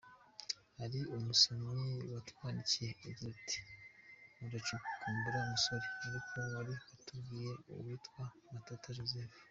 Hari 0.77 0.99
umusomyi 1.15 1.83
watwandikiye 2.13 2.89
agira 3.07 3.29
ati: 3.37 3.59
uracukumbura 4.45 5.37
musore, 5.49 5.87
ariko 6.05 6.35
wari 6.53 6.73
watubwira 6.89 7.51
uwitwa 7.77 8.23
Matata 8.51 8.89
joseph? 8.97 9.33